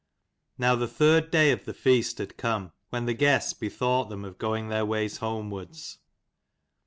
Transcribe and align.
IOW 0.59 0.77
the 0.79 0.87
third 0.87 1.29
day 1.29 1.51
of 1.51 1.65
the 1.65 1.75
feast 1.75 2.17
had 2.17 2.35
come, 2.35 2.71
when 2.89 3.05
the 3.05 3.13
guests 3.13 3.53
bethought 3.53 4.09
them 4.09 4.25
of 4.25 4.39
going 4.39 4.69
their 4.69 4.83
[ways 4.83 5.17
homewards. 5.17 5.99